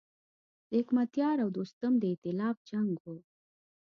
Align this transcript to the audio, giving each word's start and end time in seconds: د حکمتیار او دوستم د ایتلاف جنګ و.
د 0.69 0.71
حکمتیار 0.79 1.37
او 1.43 1.49
دوستم 1.57 1.93
د 1.97 2.03
ایتلاف 2.11 2.55
جنګ 2.69 2.89
و. 3.03 3.05